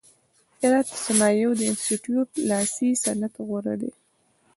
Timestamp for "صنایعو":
1.05-1.57